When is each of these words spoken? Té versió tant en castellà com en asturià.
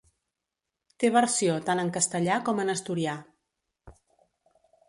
Té 1.03 1.11
versió 1.17 1.59
tant 1.69 1.83
en 1.83 1.93
castellà 1.99 2.39
com 2.49 2.65
en 2.65 2.75
asturià. 2.75 3.15